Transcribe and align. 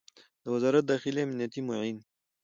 د 0.43 0.45
وزارت 0.55 0.83
داخلې 0.91 1.19
امنیتي 1.23 1.61
معین 1.67 1.97